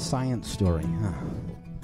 [0.00, 1.12] Science story, huh?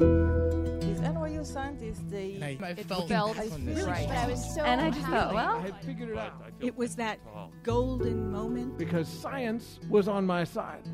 [0.00, 4.08] Is NYU scientist the I it felt felt this right.
[4.08, 7.20] I was so And I just thought, well, I figured it out it was that
[7.62, 8.78] golden moment.
[8.78, 10.88] because science was on my side.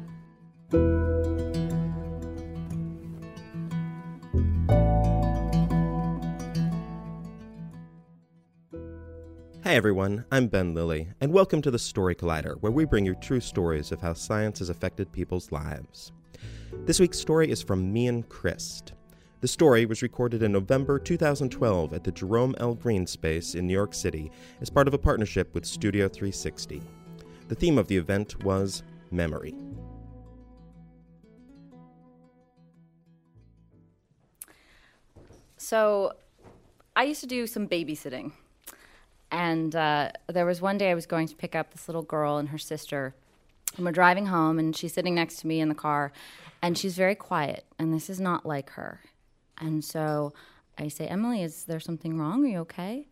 [9.63, 13.15] Hey everyone, I'm Ben Lillie, and welcome to the Story Collider, where we bring you
[13.15, 16.11] true stories of how science has affected people's lives.
[16.85, 18.95] This week's story is from Meehan Crist.
[19.41, 22.75] The story was recorded in November 2012 at the Jerome L.
[22.75, 26.83] Greene Space in New York City as part of a partnership with Studio 360.
[27.47, 29.55] The theme of the event was memory.
[35.59, 36.15] So,
[36.97, 38.33] I used to do some babysitting.
[39.31, 42.39] And uh, there was one day I was going to pick up this little girl
[42.39, 43.15] and her sister.
[43.77, 46.13] And we're driving home, and she's sitting next to me in the car.
[46.61, 47.65] And she's very quiet.
[47.79, 49.01] And this is not like her.
[49.59, 50.33] And so
[50.79, 52.45] I say, Emily, is there something wrong?
[52.45, 53.09] Are you okay?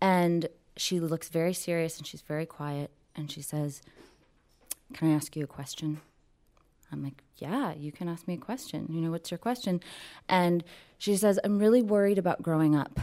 [0.00, 2.90] And she looks very serious and she's very quiet.
[3.16, 3.82] And she says,
[4.94, 6.00] Can I ask you a question?
[6.92, 8.86] I'm like, yeah, you can ask me a question.
[8.90, 9.80] You know, what's your question?
[10.28, 10.64] And
[10.96, 12.98] she says, I'm really worried about growing up.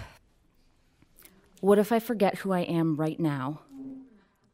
[1.61, 3.61] What if I forget who I am right now?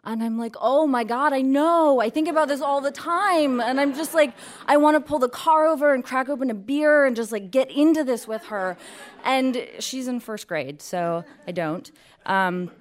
[0.04, 2.02] And I'm like, oh my God, I know.
[2.02, 3.60] I think about this all the time.
[3.60, 4.34] And I'm just like,
[4.66, 7.52] I want to pull the car over and crack open a beer and just like
[7.52, 8.78] get into this with her.
[9.24, 11.92] And she's in first grade, so I don't.
[12.26, 12.72] Um,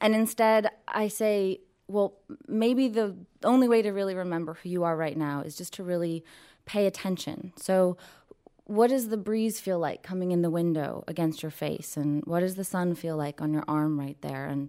[0.00, 4.96] and instead, I say, well, maybe the only way to really remember who you are
[4.96, 6.22] right now is just to really
[6.66, 7.52] pay attention.
[7.56, 7.96] So,
[8.64, 11.96] what does the breeze feel like coming in the window against your face?
[11.96, 14.44] And what does the sun feel like on your arm right there?
[14.44, 14.68] And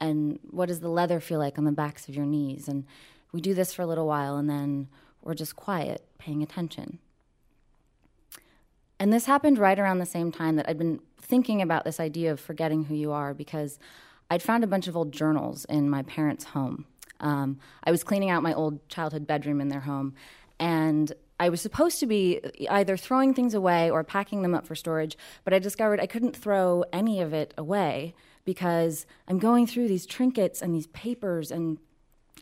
[0.00, 2.68] and what does the leather feel like on the backs of your knees?
[2.68, 2.84] And
[3.32, 4.88] we do this for a little while and then
[5.22, 6.98] we're just quiet, paying attention.
[8.98, 12.32] And this happened right around the same time that I'd been thinking about this idea
[12.32, 13.78] of forgetting who you are because
[14.30, 16.86] I'd found a bunch of old journals in my parents' home.
[17.20, 20.14] Um, I was cleaning out my old childhood bedroom in their home,
[20.58, 24.74] and I was supposed to be either throwing things away or packing them up for
[24.74, 28.14] storage, but I discovered I couldn't throw any of it away
[28.46, 31.76] because I'm going through these trinkets and these papers and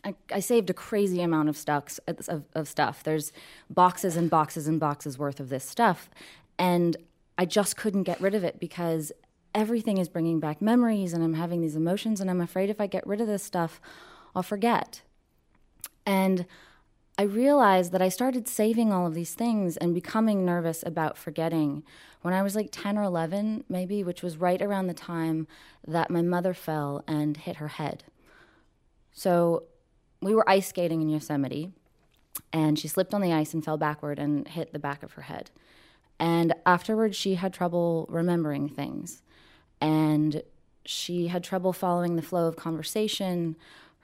[0.05, 3.03] I, I saved a crazy amount of stuff, of, of stuff.
[3.03, 3.33] There's
[3.69, 6.09] boxes and boxes and boxes worth of this stuff.
[6.59, 6.95] And
[7.37, 9.11] I just couldn't get rid of it because
[9.55, 12.21] everything is bringing back memories and I'm having these emotions.
[12.21, 13.81] And I'm afraid if I get rid of this stuff,
[14.35, 15.01] I'll forget.
[16.05, 16.45] And
[17.17, 21.83] I realized that I started saving all of these things and becoming nervous about forgetting
[22.21, 25.47] when I was like 10 or 11, maybe, which was right around the time
[25.87, 28.03] that my mother fell and hit her head.
[29.13, 29.63] So
[30.21, 31.71] we were ice skating in Yosemite,
[32.51, 35.21] and she slipped on the ice and fell backward and hit the back of her
[35.21, 35.51] head.
[36.19, 39.21] And afterwards, she had trouble remembering things.
[39.79, 40.41] And
[40.85, 43.55] she had trouble following the flow of conversation.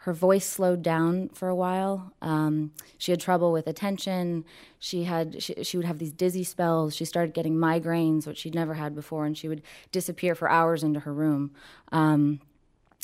[0.06, 2.12] Her voice slowed down for a while.
[2.24, 4.46] Um, she had trouble with attention.
[4.80, 6.96] She had she, she would have these dizzy spells.
[6.96, 9.62] She started getting migraines, which she'd never had before, and she would
[9.92, 11.52] disappear for hours into her room.
[11.92, 12.40] Um,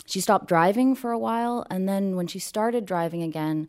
[0.07, 3.67] she stopped driving for a while, and then when she started driving again,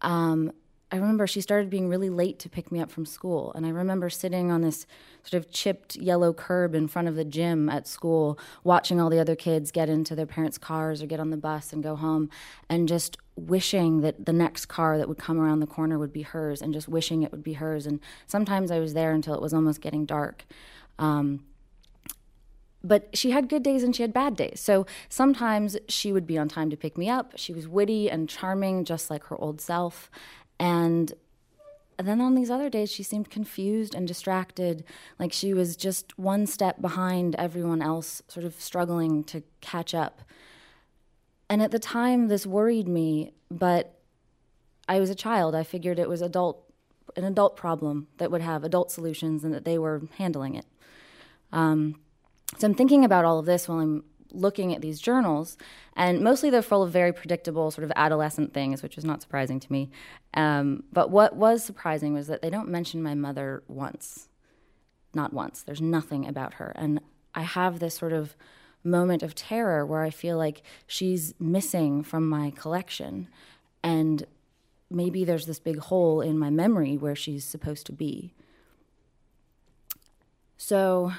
[0.00, 0.52] um,
[0.90, 3.52] I remember she started being really late to pick me up from school.
[3.54, 4.86] And I remember sitting on this
[5.22, 9.18] sort of chipped yellow curb in front of the gym at school, watching all the
[9.18, 12.30] other kids get into their parents' cars or get on the bus and go home,
[12.70, 16.22] and just wishing that the next car that would come around the corner would be
[16.22, 17.86] hers, and just wishing it would be hers.
[17.86, 20.46] And sometimes I was there until it was almost getting dark.
[20.98, 21.44] Um,
[22.82, 24.60] but she had good days and she had bad days.
[24.60, 27.32] So sometimes she would be on time to pick me up.
[27.36, 30.10] She was witty and charming, just like her old self.
[30.58, 31.12] And
[31.98, 34.84] then on these other days, she seemed confused and distracted,
[35.18, 40.22] like she was just one step behind everyone else, sort of struggling to catch up.
[41.50, 43.98] And at the time, this worried me, but
[44.88, 45.54] I was a child.
[45.54, 46.62] I figured it was adult,
[47.16, 50.66] an adult problem that would have adult solutions and that they were handling it.
[51.52, 51.98] Um,
[52.58, 55.56] so I'm thinking about all of this while I'm looking at these journals,
[55.96, 59.60] and mostly they're full of very predictable sort of adolescent things, which was not surprising
[59.60, 59.90] to me.
[60.34, 64.28] Um, but what was surprising was that they don't mention my mother once.
[65.14, 65.62] Not once.
[65.62, 66.72] There's nothing about her.
[66.76, 67.00] And
[67.34, 68.36] I have this sort of
[68.84, 73.28] moment of terror where I feel like she's missing from my collection.
[73.82, 74.26] And
[74.90, 78.34] maybe there's this big hole in my memory where she's supposed to be.
[80.56, 81.12] So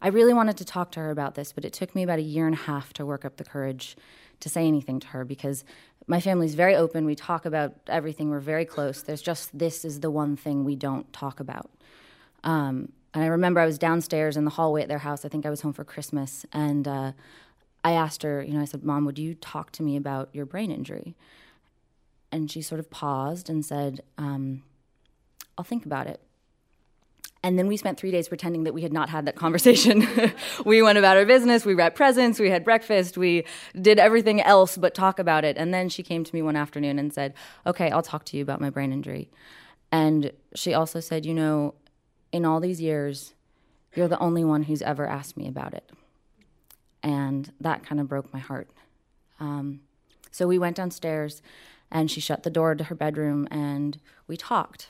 [0.00, 2.22] I really wanted to talk to her about this, but it took me about a
[2.22, 3.96] year and a half to work up the courage
[4.40, 5.64] to say anything to her because
[6.06, 7.06] my family's very open.
[7.06, 9.02] We talk about everything, we're very close.
[9.02, 11.70] There's just this is the one thing we don't talk about.
[12.44, 15.24] Um, and I remember I was downstairs in the hallway at their house.
[15.24, 16.44] I think I was home for Christmas.
[16.52, 17.12] And uh,
[17.82, 20.44] I asked her, you know, I said, Mom, would you talk to me about your
[20.44, 21.16] brain injury?
[22.30, 24.62] And she sort of paused and said, um,
[25.56, 26.20] I'll think about it.
[27.46, 30.04] And then we spent three days pretending that we had not had that conversation.
[30.64, 33.44] we went about our business, we wrapped presents, we had breakfast, we
[33.80, 35.56] did everything else but talk about it.
[35.56, 37.34] And then she came to me one afternoon and said,
[37.64, 39.30] Okay, I'll talk to you about my brain injury.
[39.92, 41.74] And she also said, You know,
[42.32, 43.34] in all these years,
[43.94, 45.88] you're the only one who's ever asked me about it.
[47.00, 48.68] And that kind of broke my heart.
[49.38, 49.82] Um,
[50.32, 51.42] so we went downstairs
[51.92, 54.88] and she shut the door to her bedroom and we talked.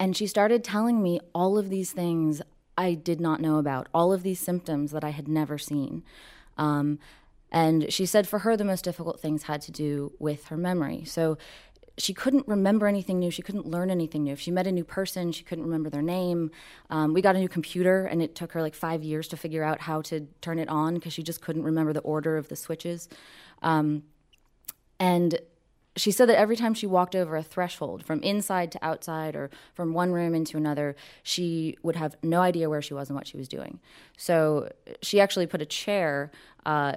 [0.00, 2.40] And she started telling me all of these things
[2.76, 6.02] I did not know about, all of these symptoms that I had never seen.
[6.56, 6.98] Um,
[7.52, 11.04] and she said for her, the most difficult things had to do with her memory.
[11.04, 11.36] So
[11.98, 13.30] she couldn't remember anything new.
[13.30, 14.32] She couldn't learn anything new.
[14.32, 16.50] If she met a new person, she couldn't remember their name.
[16.88, 19.62] Um, we got a new computer, and it took her like five years to figure
[19.62, 22.56] out how to turn it on because she just couldn't remember the order of the
[22.56, 23.08] switches.
[23.60, 24.04] Um,
[24.98, 25.38] and
[26.00, 29.50] she said that every time she walked over a threshold from inside to outside or
[29.74, 33.26] from one room into another, she would have no idea where she was and what
[33.26, 33.80] she was doing.
[34.16, 34.70] So
[35.02, 36.30] she actually put a chair
[36.64, 36.94] uh,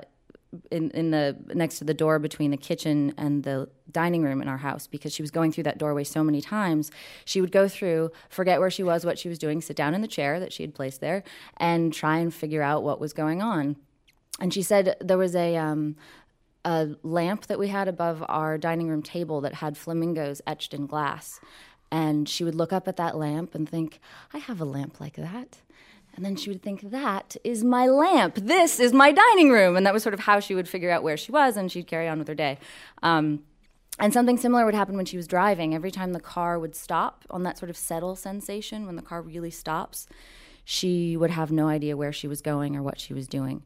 [0.72, 4.48] in, in the next to the door between the kitchen and the dining room in
[4.48, 6.92] our house because she was going through that doorway so many times.
[7.26, 10.02] She would go through, forget where she was, what she was doing, sit down in
[10.02, 11.24] the chair that she had placed there,
[11.58, 13.76] and try and figure out what was going on.
[14.40, 15.96] And she said there was a um,
[16.65, 20.86] a lamp that we had above our dining room table that had flamingos etched in
[20.88, 21.39] glass.
[21.92, 24.00] And she would look up at that lamp and think,
[24.33, 25.60] I have a lamp like that.
[26.15, 28.36] And then she would think, that is my lamp.
[28.36, 29.75] This is my dining room.
[29.75, 31.88] And that was sort of how she would figure out where she was, and she'd
[31.88, 32.60] carry on with her day.
[33.01, 33.44] Um,
[34.00, 35.75] and something similar would happen when she was driving.
[35.75, 39.21] Every time the car would stop on that sort of settle sensation, when the car
[39.21, 40.07] really stops,
[40.63, 43.63] she would have no idea where she was going or what she was doing.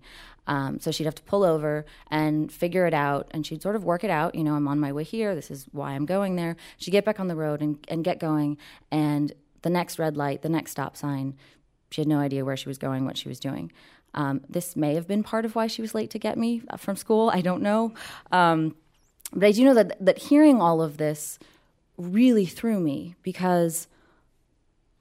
[0.48, 3.84] Um, so she'd have to pull over and figure it out, and she'd sort of
[3.84, 4.34] work it out.
[4.34, 5.36] You know, I'm on my way here.
[5.36, 6.56] This is why I'm going there.
[6.78, 8.58] She'd get back on the road and, and get going,
[8.90, 11.36] and the next red light, the next stop sign,
[11.90, 13.72] she had no idea where she was going, what she was doing.
[14.14, 16.96] Um, this may have been part of why she was late to get me from
[16.96, 17.30] school.
[17.30, 17.94] I don't know.
[18.32, 18.76] Um,
[19.34, 21.38] but I do know that, that hearing all of this
[21.98, 23.88] really threw me because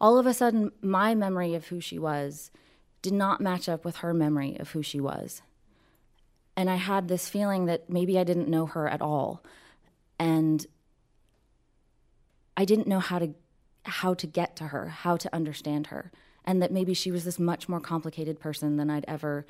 [0.00, 2.50] all of a sudden, my memory of who she was
[3.02, 5.42] did not match up with her memory of who she was.
[6.56, 9.44] And I had this feeling that maybe I didn't know her at all.
[10.18, 10.66] And
[12.56, 13.34] I didn't know how to
[13.84, 16.10] how to get to her, how to understand her
[16.46, 19.46] and that maybe she was this much more complicated person than I'd ever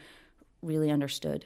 [0.62, 1.44] really understood.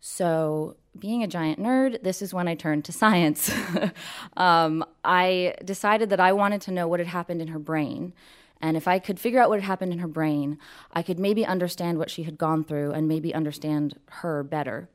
[0.00, 3.52] So, being a giant nerd, this is when I turned to science.
[4.36, 8.12] um, I decided that I wanted to know what had happened in her brain.
[8.60, 10.58] And if I could figure out what had happened in her brain,
[10.92, 14.88] I could maybe understand what she had gone through and maybe understand her better.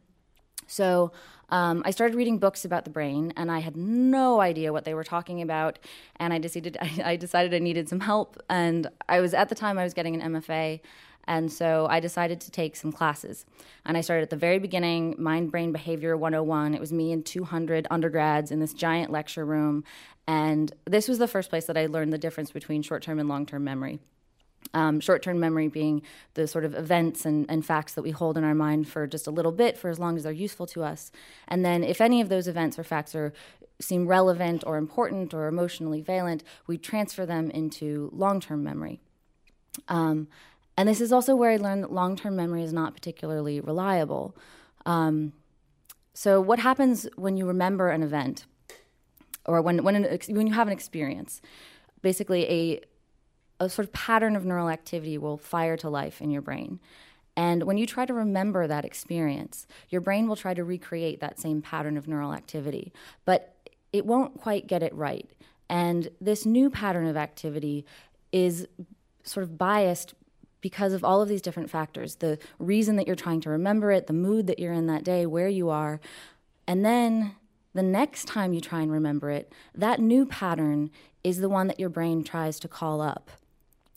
[0.68, 1.12] So
[1.50, 4.94] um, I started reading books about the brain, and I had no idea what they
[4.94, 5.80] were talking about.
[6.16, 8.42] And I decided I, I decided I needed some help.
[8.50, 10.82] And I was at the time I was getting an MFA,
[11.26, 13.46] and so I decided to take some classes.
[13.86, 16.74] And I started at the very beginning, Mind Brain Behavior 101.
[16.74, 19.84] It was me and 200 undergrads in this giant lecture room.
[20.28, 23.30] And this was the first place that I learned the difference between short term and
[23.30, 24.00] long term memory.
[24.74, 26.02] Um, short term memory being
[26.36, 29.28] the sort of events and, and, facts that we hold in our mind for just
[29.28, 31.12] a little bit for as long as they're useful to us.
[31.50, 33.34] And then, if any of those events or facts are,
[33.82, 39.02] seem relevant or important or emotionally valent, we transfer them into long term memory.
[39.88, 40.28] Um,
[40.78, 44.36] and this is also where I learned that long term memory is not particularly reliable.
[44.86, 45.34] Um,
[46.14, 48.46] so, what happens when you remember an event
[49.46, 51.42] or when, when, an, when you have an experience?
[52.02, 52.82] Basically, a
[53.60, 56.80] a sort of pattern of neural activity will fire to life in your brain.
[57.36, 61.40] And when you try to remember that experience, your brain will try to recreate that
[61.40, 62.94] same pattern of neural activity,
[63.26, 63.56] but
[63.92, 65.30] it won't quite get it right.
[65.70, 67.86] And this new pattern of activity
[68.32, 68.68] is
[69.24, 70.14] sort of biased
[70.64, 74.08] because of all of these different factors the reason that you're trying to remember it,
[74.08, 76.00] the mood that you're in that day, where you are.
[76.66, 77.36] And then
[77.74, 80.90] the next time you try and remember it, that new pattern
[81.22, 83.30] is the one that your brain tries to call up.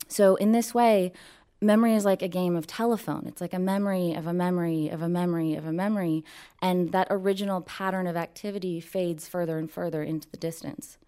[0.08, 1.12] So, in this way,
[1.60, 3.26] memory is like a game of telephone.
[3.26, 6.24] It's like a memory of a memory of a memory of a memory.
[6.60, 10.98] And that original pattern of activity fades further and further into the distance.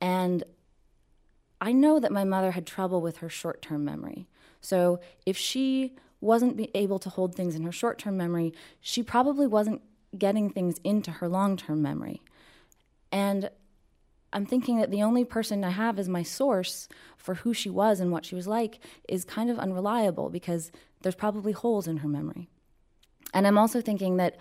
[0.00, 0.42] And
[1.60, 4.26] I know that my mother had trouble with her short term memory.
[4.66, 9.46] So if she wasn't able to hold things in her short term memory, she probably
[9.46, 9.80] wasn't
[10.18, 12.20] getting things into her long term memory.
[13.12, 13.50] And
[14.32, 18.00] I'm thinking that the only person I have as my source for who she was
[18.00, 22.08] and what she was like is kind of unreliable because there's probably holes in her
[22.08, 22.48] memory.
[23.32, 24.36] And I'm also thinking that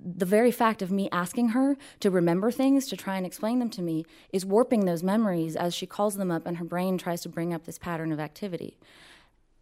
[0.00, 3.68] the very fact of me asking her to remember things, to try and explain them
[3.70, 7.20] to me, is warping those memories as she calls them up and her brain tries
[7.20, 8.78] to bring up this pattern of activity.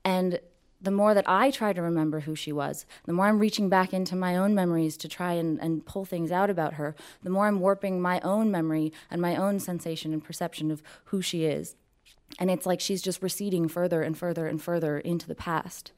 [0.06, 0.38] And
[0.80, 3.92] the more that I try to remember who she was, the more I'm reaching back
[3.92, 6.94] into my own memories to try and, and pull things out about her,
[7.24, 11.20] the more I'm warping my own memory and my own sensation and perception of who
[11.20, 11.74] she is.
[12.38, 15.90] And it's like she's just receding further and further and further into the past.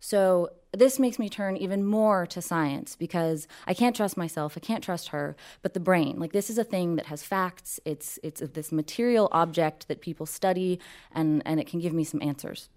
[0.00, 4.60] So this makes me turn even more to science because I can't trust myself, I
[4.60, 6.18] can't trust her, but the brain.
[6.18, 7.80] Like this is a thing that has facts.
[7.86, 10.78] It's it's this material object that people study,
[11.10, 12.68] and and it can give me some answers.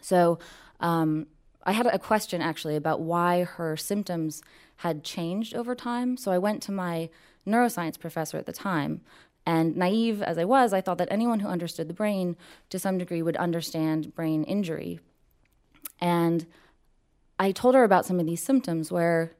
[0.00, 0.38] So
[0.80, 1.26] um,
[1.64, 4.42] I had a question actually about why her symptoms
[4.76, 6.16] had changed over time.
[6.16, 7.08] So I went to my
[7.46, 9.00] neuroscience professor at the time.
[9.46, 12.36] And naive as I was, I thought that anyone who understood the brain
[12.70, 15.00] to some degree would understand brain injury.
[16.00, 16.46] And
[17.38, 19.32] I told her about some of these symptoms where,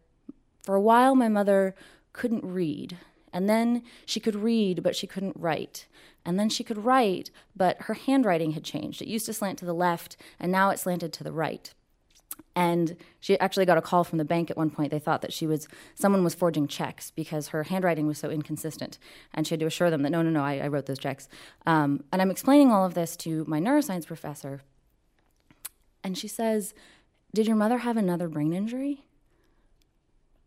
[0.62, 1.74] for a while, my mother
[2.12, 2.96] couldn't read.
[3.32, 5.86] And then she could read, but she couldn't write.
[6.26, 9.00] And then she could write, but her handwriting had changed.
[9.00, 11.72] It used to slant to the left, and now it slanted to the right.
[12.56, 14.90] And she actually got a call from the bank at one point.
[14.90, 18.98] They thought that she was someone was forging checks because her handwriting was so inconsistent,
[19.32, 21.28] and she had to assure them that no, no, no, I, I wrote those checks.
[21.64, 24.62] Um, and I'm explaining all of this to my neuroscience professor,
[26.02, 26.74] and she says,
[27.32, 29.04] "Did your mother have another brain injury?"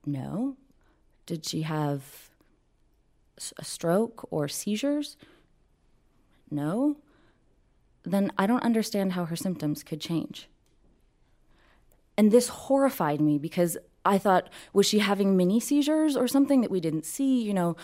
[0.06, 0.58] No.
[1.26, 2.32] Did she have
[3.58, 5.16] a stroke or seizures?
[6.52, 6.98] No,
[8.04, 10.50] then I don't understand how her symptoms could change.
[12.18, 16.72] And this horrified me because I thought, was she having mini seizures or something that
[16.72, 17.42] we didn't see?
[17.42, 17.76] You know,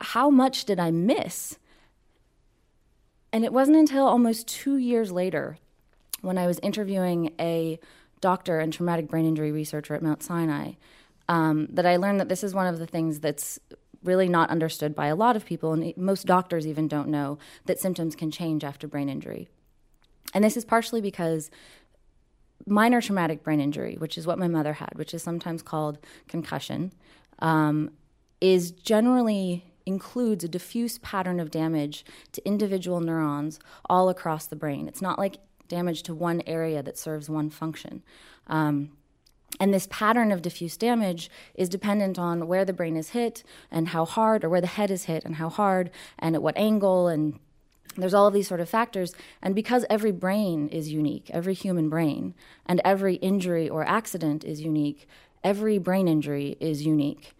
[0.00, 1.58] how much did I miss?
[3.32, 5.58] And it wasn't until almost two years later
[6.20, 7.78] when I was interviewing a
[8.20, 10.72] doctor and traumatic brain injury researcher at Mount Sinai
[11.28, 13.58] um, that I learned that this is one of the things that's
[14.04, 17.80] really not understood by a lot of people, and most doctors even don't know that
[17.80, 19.48] symptoms can change after brain injury.
[20.32, 21.50] And this is partially because
[22.66, 26.92] minor traumatic brain injury, which is what my mother had, which is sometimes called concussion,
[27.38, 27.90] um,
[28.40, 33.58] is generally includes a diffuse pattern of damage to individual neurons
[33.88, 34.88] all across the brain.
[34.88, 38.02] It's not like damage to one area that serves one function.
[38.46, 38.92] Um,
[39.60, 43.88] and this pattern of diffuse damage is dependent on where the brain is hit and
[43.88, 47.08] how hard, or where the head is hit and how hard, and at what angle,
[47.08, 47.38] and
[47.96, 49.14] there's all of these sort of factors.
[49.40, 52.34] And because every brain is unique, every human brain,
[52.66, 55.06] and every injury or accident is unique,
[55.44, 57.34] every brain injury is unique.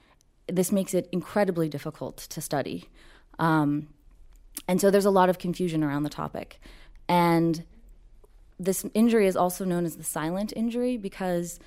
[0.47, 2.88] This makes it incredibly difficult to study.
[3.38, 3.88] Um,
[4.68, 6.61] and so there's a lot of confusion around the topic.
[7.09, 7.64] And
[8.59, 11.59] this injury is also known as the silent injury because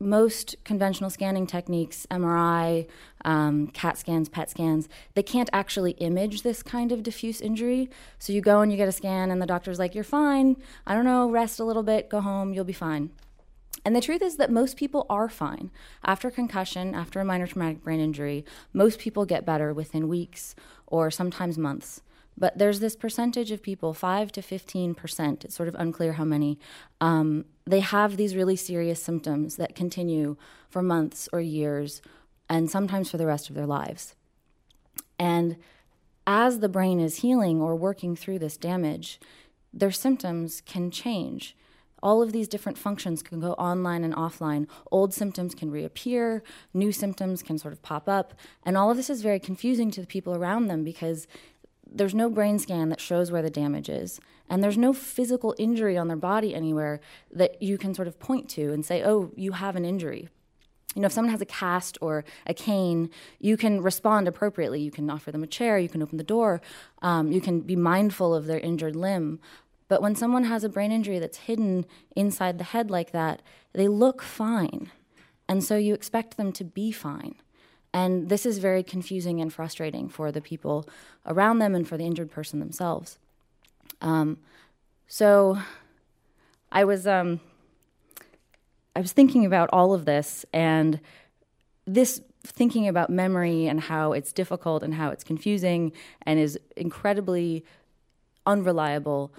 [0.00, 2.86] most conventional scanning techniques, MRI,
[3.24, 7.88] um, CAT scans, PET scans, they can't actually image this kind of diffuse injury.
[8.18, 10.56] So you go and you get a scan, and the doctor's like, You're fine.
[10.86, 13.10] I don't know, rest a little bit, go home, you'll be fine.
[13.84, 15.70] And the truth is that most people are fine.
[16.02, 20.54] After concussion, after a minor traumatic brain injury, most people get better within weeks
[20.86, 22.00] or sometimes months.
[22.36, 26.58] But there's this percentage of people, 5 to 15%, it's sort of unclear how many,
[27.00, 30.36] um, they have these really serious symptoms that continue
[30.68, 32.02] for months or years
[32.48, 34.14] and sometimes for the rest of their lives.
[35.18, 35.56] And
[36.26, 39.20] as the brain is healing or working through this damage,
[39.72, 41.56] their symptoms can change.
[42.02, 44.66] All of these different functions can go online and offline.
[44.90, 46.42] Old symptoms can reappear,
[46.74, 48.34] new symptoms can sort of pop up.
[48.62, 51.26] And all of this is very confusing to the people around them because
[51.90, 55.96] there's no brain scan that shows where the damage is and there's no physical injury
[55.96, 57.00] on their body anywhere
[57.32, 60.28] that you can sort of point to and say oh you have an injury.
[60.94, 63.10] You know if someone has a cast or a cane
[63.40, 64.80] you can respond appropriately.
[64.80, 65.78] You can offer them a chair.
[65.78, 66.60] You can open the door.
[67.02, 69.40] Um, you can be mindful of their injured limb.
[69.88, 71.84] But when someone has a brain injury that's hidden
[72.16, 74.90] inside the head like that, they look fine.
[75.48, 77.34] And so you expect them to be fine.
[77.94, 80.86] And this is very confusing and frustrating for the people
[81.24, 83.20] around them and for the injured person themselves.
[84.02, 84.38] Um,
[85.06, 85.58] so
[86.72, 87.38] I was um,
[88.96, 91.00] I was thinking about all of this and
[91.86, 97.64] this thinking about memory and how it's difficult and how it's confusing and is incredibly
[98.44, 99.32] unreliable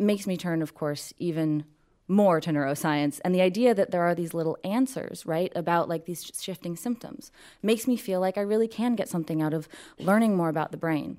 [0.00, 1.64] makes me turn, of course, even
[2.08, 3.20] more to neuroscience.
[3.24, 7.30] And the idea that there are these little answers, right, about like these shifting symptoms
[7.62, 9.68] makes me feel like I really can get something out of
[9.98, 11.18] learning more about the brain.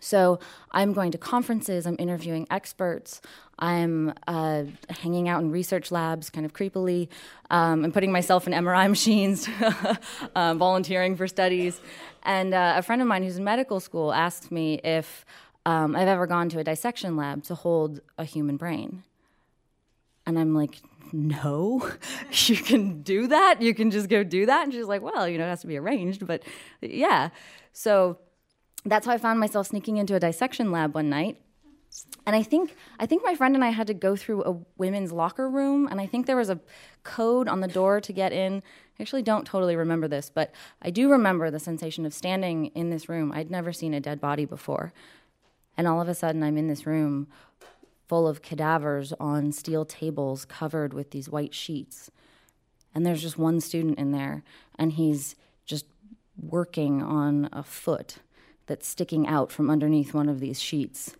[0.00, 0.38] So
[0.70, 3.20] I'm going to conferences, I'm interviewing experts,
[3.58, 7.08] I'm uh, hanging out in research labs kind of creepily.
[7.50, 9.48] Um, I'm putting myself in MRI machines,
[10.36, 11.80] uh, volunteering for studies.
[12.22, 15.24] And uh, a friend of mine who's in medical school asked me if
[15.66, 19.02] um, I've ever gone to a dissection lab to hold a human brain.
[20.28, 20.76] And I'm like,
[21.10, 21.90] no,
[22.30, 23.62] you can do that.
[23.62, 24.62] You can just go do that.
[24.62, 26.42] And she's like, well, you know, it has to be arranged, but
[26.82, 27.30] yeah.
[27.72, 28.18] So
[28.84, 31.40] that's how I found myself sneaking into a dissection lab one night.
[32.26, 35.10] And I think I think my friend and I had to go through a women's
[35.10, 36.60] locker room, and I think there was a
[37.02, 38.62] code on the door to get in.
[38.98, 42.90] I actually don't totally remember this, but I do remember the sensation of standing in
[42.90, 43.32] this room.
[43.32, 44.92] I'd never seen a dead body before,
[45.78, 47.28] and all of a sudden I'm in this room
[48.08, 52.10] full of cadavers on steel tables covered with these white sheets,
[52.94, 54.42] and there's just one student in there,
[54.78, 55.36] and he's
[55.66, 55.84] just
[56.40, 58.16] working on a foot
[58.66, 61.14] that's sticking out from underneath one of these sheets.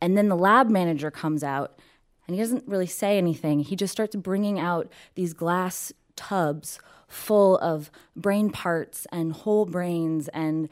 [0.00, 1.78] And then the lab manager comes out
[2.26, 3.60] and he doesn't really say anything.
[3.60, 6.78] He just starts bringing out these glass tubs
[7.08, 10.68] full of brain parts and whole brains and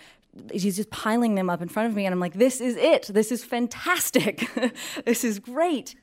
[0.53, 3.05] he's just piling them up in front of me and i'm like this is it.
[3.07, 4.49] This is fantastic.
[5.05, 5.95] This is great.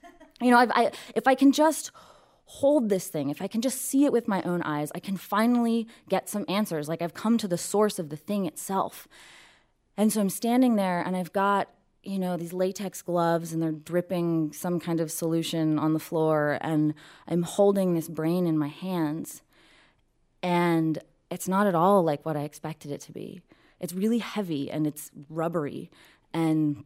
[0.41, 1.91] You know I've, I, if i can just
[2.45, 5.15] hold this thing if i can just see it with my own eyes i can
[5.15, 6.87] finally get some answers.
[6.87, 9.07] Like i've come to the source of the thing itself.
[9.97, 11.69] And so I'm standing there and I've got,
[12.03, 16.57] you know, these latex gloves and they're dripping some kind of solution on the floor
[16.61, 16.93] and
[17.27, 19.43] I'm holding this brain in my hands.
[20.41, 20.97] And
[21.29, 23.41] it's not at all like what I expected it to be.
[23.81, 25.91] It's really heavy and it's rubbery
[26.33, 26.85] and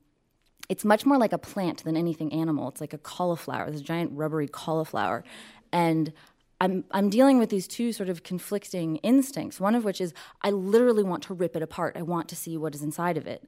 [0.70, 2.70] it's much more like a plant than anything animal.
[2.70, 5.24] It's like a cauliflower, this giant rubbery cauliflower.
[5.72, 6.12] And
[6.60, 10.52] I'm, I'm dealing with these two sort of conflicting instincts, one of which is I
[10.52, 11.96] literally want to rip it apart.
[11.98, 13.48] I want to see what is inside of it.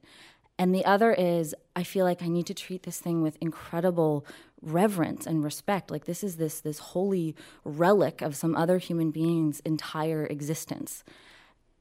[0.58, 4.26] And the other is I feel like I need to treat this thing with incredible
[4.60, 5.90] reverence and respect.
[5.90, 7.34] Like this is this this holy
[7.64, 11.04] relic of some other human being's entire existence.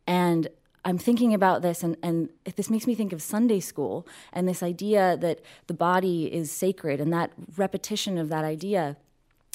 [0.06, 0.48] And
[0.86, 4.64] I'm thinking about this, and, and this makes me think of Sunday school and this
[4.64, 8.98] idea that the body is sacred, and that repetition of that idea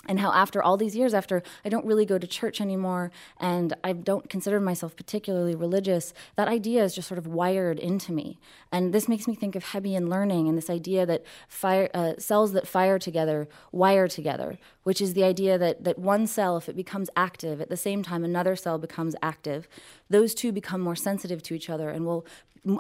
[0.08, 3.74] and how after all these years after i don't really go to church anymore and
[3.84, 8.38] i don't consider myself particularly religious that idea is just sort of wired into me.
[8.70, 12.52] And this makes me think of hebbian learning and this idea that fire, uh, cells
[12.52, 16.76] that fire together wire together which is the idea that, that one cell if it
[16.76, 19.68] becomes active at the same time another cell becomes active
[20.08, 22.26] those two become more sensitive to each other and will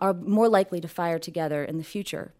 [0.00, 2.32] are more likely to fire together in the future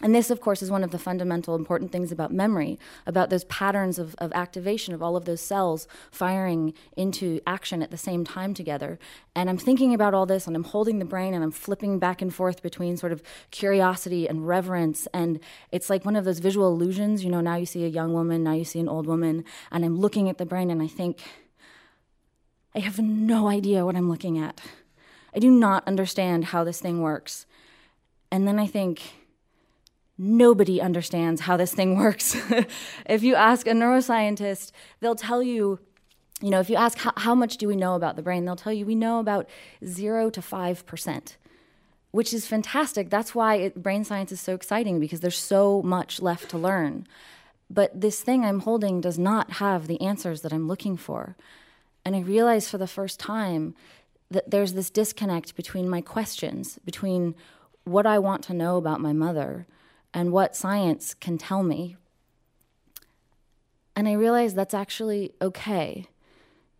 [0.00, 3.42] and this, of course, is one of the fundamental important things about memory, about those
[3.44, 8.24] patterns of, of activation of all of those cells firing into action at the same
[8.24, 9.00] time together.
[9.34, 12.22] And I'm thinking about all this and I'm holding the brain and I'm flipping back
[12.22, 15.08] and forth between sort of curiosity and reverence.
[15.12, 15.40] And
[15.72, 17.24] it's like one of those visual illusions.
[17.24, 19.44] You know, now you see a young woman, now you see an old woman.
[19.72, 21.18] And I'm looking at the brain and I think,
[22.72, 24.60] I have no idea what I'm looking at.
[25.34, 27.46] I do not understand how this thing works.
[28.30, 29.02] And then I think,
[30.18, 32.36] nobody understands how this thing works.
[33.06, 35.78] if you ask a neuroscientist, they'll tell you,
[36.42, 38.56] you know, if you ask how, how, much do we know about the brain, they'll
[38.56, 39.48] tell you we know about
[39.84, 41.36] zero to 5%,
[42.10, 43.10] which is fantastic.
[43.10, 47.06] That's why it, brain science is so exciting because there's so much left to learn.
[47.70, 51.36] But this thing I'm holding does not have the answers that I'm looking for.
[52.04, 53.74] And I realized for the first time
[54.30, 57.34] that there's this disconnect between my questions, between
[57.84, 59.66] what I want to know about my mother
[60.12, 61.96] and what science can tell me.
[63.94, 66.06] And I realize that's actually okay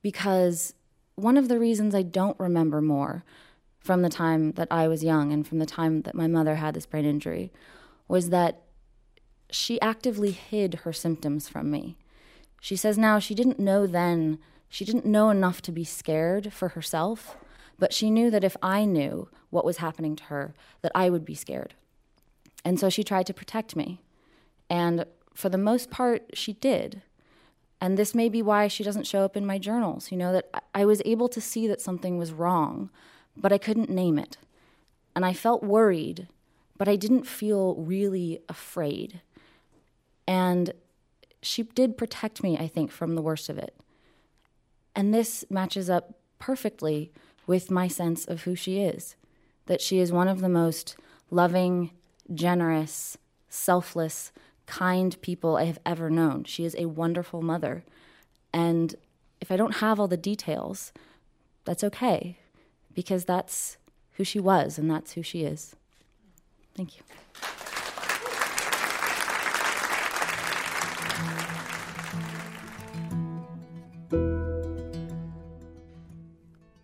[0.02, 0.74] because
[1.16, 3.24] one of the reasons I don't remember more
[3.80, 6.74] from the time that I was young and from the time that my mother had
[6.74, 7.52] this brain injury
[8.06, 8.62] was that
[9.50, 11.96] she actively hid her symptoms from me.
[12.60, 14.38] She says now she didn't know then,
[14.68, 17.36] she didn't know enough to be scared for herself,
[17.78, 21.24] but she knew that if I knew what was happening to her, that I would
[21.24, 21.74] be scared.
[22.64, 24.00] And so she tried to protect me
[24.70, 27.02] And for the most part, she did.
[27.80, 30.64] And this may be why she doesn't show up in my journals, you know, that
[30.74, 32.90] I was able to see that something was wrong,
[33.36, 34.36] but I couldn't name it.
[35.14, 36.26] And I felt worried,
[36.76, 39.20] but I didn't feel really afraid.
[40.26, 40.72] And
[41.40, 43.76] she did protect me, I think, from the worst of it.
[44.96, 47.12] And this matches up perfectly
[47.46, 49.14] with my sense of who she is
[49.66, 50.96] that she is one of the most
[51.30, 51.90] loving,
[52.32, 53.16] generous,
[53.48, 54.32] selfless,
[54.66, 56.44] kind people I have ever known.
[56.44, 57.84] She is a wonderful mother.
[58.52, 58.94] And
[59.40, 60.92] if I don't have all the details,
[61.64, 62.38] that's okay
[62.94, 63.76] because that's
[64.12, 65.74] who she was and that's who she is.
[66.74, 67.02] Thank you.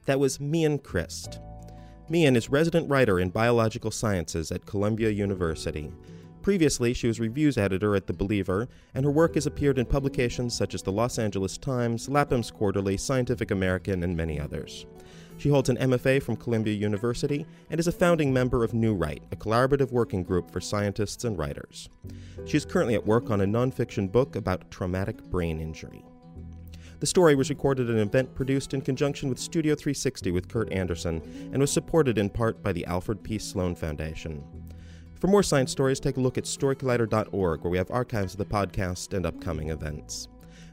[0.06, 1.40] That was Meehan Crist.
[2.10, 5.90] Meehan is resident writer in biological sciences at Columbia University.
[6.42, 10.54] Previously, she was reviews editor at The Believer, and her work has appeared in publications
[10.54, 14.84] such as the Los Angeles Times, Lapham's Quarterly, Scientific American, and many others.
[15.38, 19.36] She holds an MFA from Columbia University and is a founding member of NeuWrite, a
[19.36, 21.88] collaborative working group for scientists and writers.
[22.44, 26.04] She is currently at work on a nonfiction book about traumatic brain injury.
[27.04, 30.72] The story was recorded at an event produced in conjunction with Studio 360 with Kurt
[30.72, 31.20] Andersen
[31.52, 33.38] and was supported in part by the Alfred P.
[33.38, 34.42] Sloan Foundation.
[35.20, 38.46] For more science stories, take a look at storycollider.org, where we have archives of the
[38.46, 40.28] podcast and upcoming events.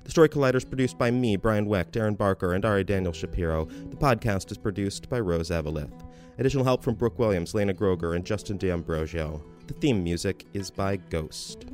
[0.06, 3.66] The Story Collider is produced by me, Brian Wecht, Erin Barker, and Ari Daniel Shapiro.
[3.66, 5.92] The podcast is produced by Rose Avalith.
[6.38, 9.44] Additional help from Brooke Williams, Lena Groeger, and Justin D'Ambrosio.
[9.68, 11.66] The theme music is by Ghost.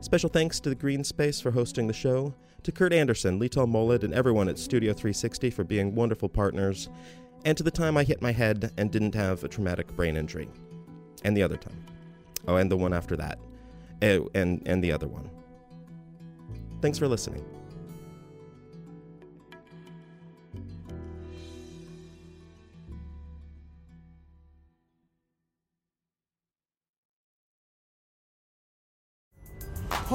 [0.00, 2.34] Special thanks to the Greene Space for hosting the show
[2.66, 6.88] to Kurt Andersen, Lital Molid, and everyone at Studio 360 for being wonderful partners,
[7.44, 10.48] and to the time I hit my head and didn't have a traumatic brain injury.
[11.22, 11.80] And the other time.
[12.48, 13.38] Oh, and the one after that.
[14.02, 15.30] Oh, and, and the other one.
[16.82, 17.44] Thanks for listening.